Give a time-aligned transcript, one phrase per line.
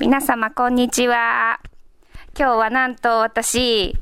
[0.00, 1.60] 皆様こんにちは。
[2.36, 3.96] 今日はなんと私、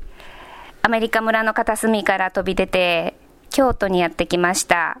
[0.81, 3.15] アメリカ村の片隅から飛び出て、
[3.51, 4.99] 京都にやってきました。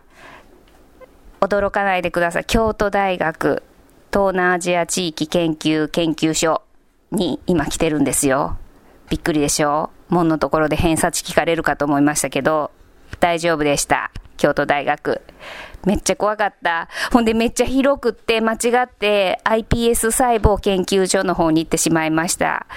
[1.41, 2.45] 驚かないでください。
[2.45, 3.63] 京都大学
[4.11, 6.61] 東南アジア地域研究研究所
[7.11, 8.57] に今来てるんですよ。
[9.09, 9.89] びっくりでしょ？
[10.09, 12.69] 門のところで偏差値聞かれるかと思いましたけど、
[13.19, 14.11] 大丈夫でした。
[14.43, 15.21] 京都大学。
[15.85, 16.89] めっちゃ怖かった。
[17.13, 22.67] ほんでめっちゃ広くって間違って iPS 細胞研究所の方に行ってしまいました。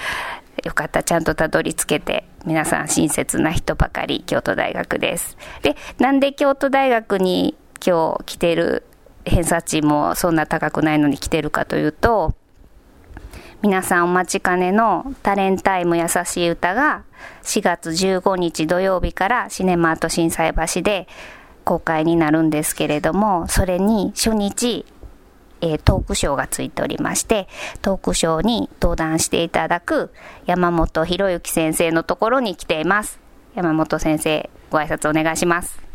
[0.62, 2.28] よかった、ちゃんとたどり着けて。
[2.44, 5.36] 皆さん親切な人ばかり、京都大学です。
[5.62, 8.84] で、なんで京都大学に今日来てる
[9.24, 12.34] 偏差値もそんな高くないのに来てるかというと、
[13.62, 17.02] 皆さんお待ちかねのタレンタイム優しい歌が
[17.42, 21.08] 4月15日土曜日からシネマート心斎橋で
[21.66, 24.86] 公開になるんですけれども、それに初日、
[25.60, 27.48] えー、トークショーがついておりまして、
[27.82, 30.12] トークショーに登壇していただく
[30.46, 33.18] 山本博之先生のところに来ています。
[33.56, 35.85] 山本先生、ご挨拶お願いします。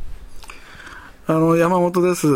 [1.31, 2.27] あの、山本です。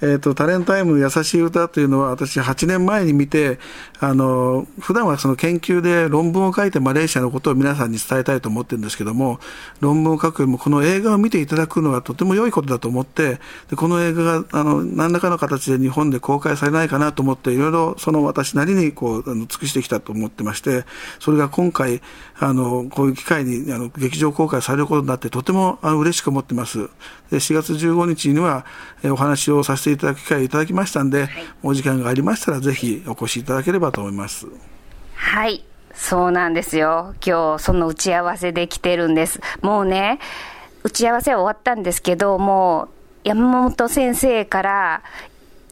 [0.00, 3.58] えっ、ー、と、タレンタイム優しい歌というのは私8年前に見て、
[3.98, 9.40] あの、普段はその研究で論文を書いてマレーシアのことを皆さんに伝えたいと思ってるんですけども、
[9.80, 20.84] 論文を書くよりもこの映画を見ていただくのはとても良いことだと思って、でこの映画が、あの、何らかの形で日本で公開されないかなと思って、いろいろその私なりにこう、あの尽くしてきたと思ってまして、
[21.18, 22.02] それが今回、
[22.38, 26.88] あの、こういう機会に、あの、劇場公開されることになって、とてもあの嬉しく思ってます。
[27.30, 28.64] で、4月15日には、
[29.02, 31.30] えお話をさせていただく機会をいただきましたんで、はい、
[31.62, 34.46] お時間がありましたらぜひお越しいただければと思います。
[35.14, 35.64] はい。
[35.94, 37.14] そうなんですよ。
[37.24, 39.40] 今日、その打ち合わせで来てるんです。
[39.62, 40.20] もうね、
[40.84, 42.88] 打ち合わせは終わったんですけど、もう、
[43.24, 45.02] 山本先生から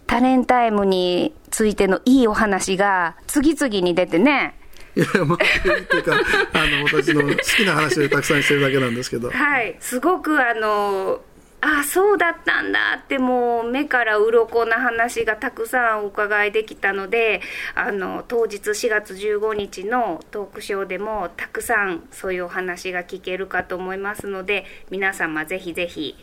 [0.06, 4.54] タレンタイムについてのいいお話が次々に出てね、
[4.96, 6.12] いや、まあ、っていうか、
[6.54, 9.30] あの、私の好きな話でたくさんしてるだけなんですけど。
[9.30, 9.76] はい。
[9.78, 11.20] すごく、あの、
[11.60, 17.40] あそうだったんだってもう目から鱗な話がたくさんお伺いできたので
[17.74, 26.14] あの当日4月15日のトークショーでもたくさんそういうお話が聞けるかと思いますので皆様ぜひぜひ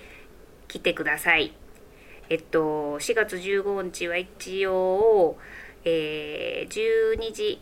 [0.67, 1.53] 来てください。
[2.29, 5.37] えっと4月15日は一応、
[5.83, 7.61] えー、12時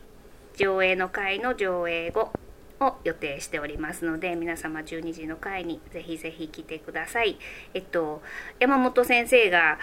[0.55, 2.31] 上映の回の上映後
[2.81, 7.37] を予定しておりますので皆様12時の会にぜひぜひ来てください。
[7.73, 8.21] えっと
[8.59, 9.79] 山本先生が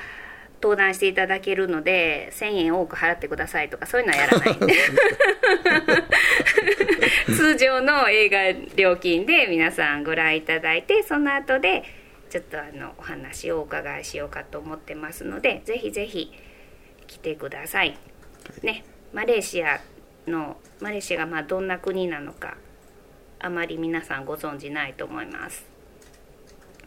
[0.60, 4.58] 登壇していただけるので1000円多く払ってくださいとかそういうのはやらない
[7.34, 11.84] 通常の映画料金で皆さんご覧いただいてその後で
[12.28, 16.32] ちょっとあのお話をお伺いしようかと思ってますのでぜひぜひ
[17.06, 17.96] 来てください
[18.62, 19.80] ねマレーシア
[20.26, 22.56] のマレーシアがまあどんな国なのか
[23.40, 25.64] あまり皆さんご存じないと思います。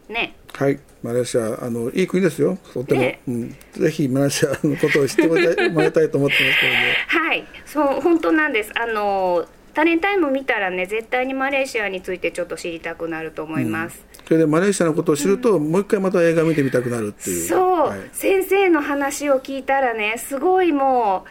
[0.08, 0.34] ね。
[0.52, 0.78] はい。
[1.02, 2.58] マレーシアあのいい国ですよ。
[2.72, 6.96] とても、ね、うん、ぜひマレーシアのことを知ってもらいたいと思ってますけどね。
[7.08, 7.44] はい。
[7.64, 8.72] そう本当なんです。
[8.78, 17.48] あのタレンタイム見たらね絶対にマレーシアについてちょっと知りたくなると思います、うん、それでマレーシアのことを知ると、うん、もう一回また映画見てみたくなるっていう。
[17.48, 21.28] そう、はい、先生の話を聞いたらねすごいもう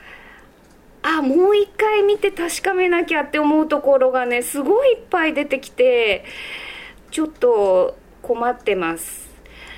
[1.03, 6.25] あもう一回見て確かめなきゃって思うところがねすごいいっぱい出てきて
[7.09, 9.29] ちょっと困ってます。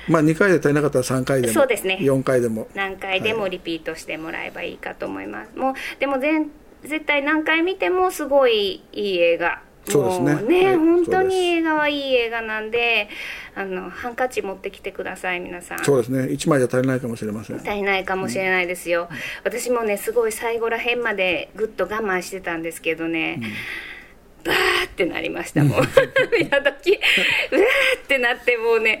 [0.06, 1.98] まあ2回で足りなかったら3回でもそうですね。
[2.00, 2.68] 4回でも。
[2.74, 6.50] 何回でもリピートしてもらえばいいかと思います、はい、もうでも全
[6.82, 10.60] 絶対何回見てもすごいいい映画そうですね。
[10.60, 13.08] ね、はい、本当に映画はいい映画なんで
[13.54, 15.84] あのハンカチ持ってきてください皆さん。
[15.84, 16.22] そうですね。
[16.24, 17.56] 1枚じゃ足りないかもしれません。
[17.56, 25.78] 足りないかもしれないですよ、うん、私もねすごい最後らへんまでぐっと我慢してたんですけどね、うん、バーってなりましたもう。
[26.50, 29.00] やどきうわーってなってもうね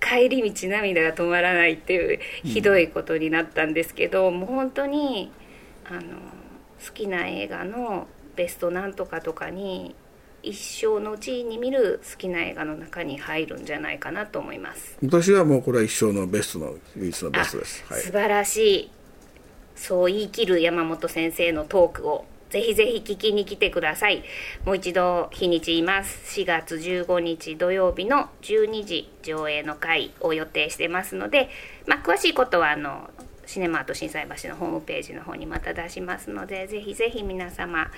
[0.00, 5.32] 帰り道涙が止まらないっていうひどいことになったんですけど、うん、もう本当に
[5.88, 6.00] あの
[6.84, 9.94] 好きな映画のベストなんとかとかに
[10.42, 14.96] 一生のうちに見る好きな映画の中に入るんじゃないかなと思います。
[15.02, 18.90] 私はもうこれは一生のベストの唯一のベストです、はい、素晴らしい。
[19.74, 24.22] そう言い切る山本先生のトークをぜひぜひ聞きに来てください。
[24.64, 26.40] もう一度日にち言います。
[26.40, 31.50] 4月15日土曜日の12時上映の回を予定してますので、
[31.86, 33.10] まあ、詳しいことはあの
[33.46, 37.90] シネマート心斎橋のホームページの方にまた出しますのでぜひぜひ皆様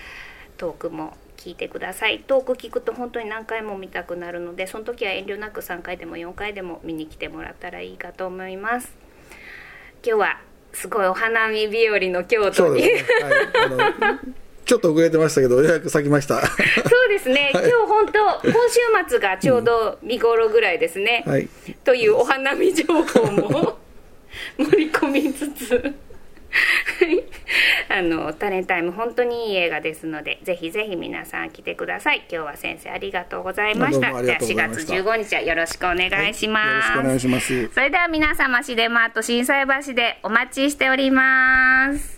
[0.56, 8.96] トークも聞いてくださいトーク聞くと本当に何回も見たくなるのでその時は遠慮なく3回でも4回でも見に来てもらったらいいかと思います
[10.04, 10.40] 今日は
[10.72, 12.82] すごいお花見日和の京都に。
[14.64, 16.44] ちょっと遅れてましたけど、予約咲きました。
[16.46, 16.52] そ
[17.06, 21.24] うですね、はい今日本当、今週末がちょうど見頃ぐらいですね。
[21.26, 21.48] はい。
[21.84, 23.78] というお花見情報も
[24.58, 25.94] 盛り込みつつ。
[27.90, 32.26] あのタレンタイム本当にいい映画ですのでぜひぜひ皆さん来てください。
[32.30, 34.22] 今日は先生ありがとうございました。
[34.22, 37.68] じゃあ4月15日はよろしくお願いします、よろしくお願いします。
[37.68, 42.17] それでは皆様シデマート心斎橋でお待ちしております